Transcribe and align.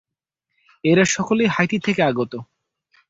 এরা 0.83 1.03
সকলেই 1.05 1.47
হাইতি 1.47 1.77
থেকে 1.79 2.01
আগত। 2.03 2.33